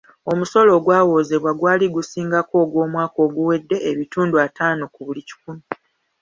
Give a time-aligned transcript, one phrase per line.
[0.31, 5.63] Omusolo ogwawoozebwa gwali gusingako ogw'omwaka oguwedde ebitundu ataano ku buli kikumi.